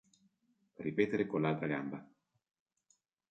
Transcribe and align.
Ripetere 0.77 1.27
con 1.27 1.41
l'altra 1.43 1.67
gamba. 1.67 2.03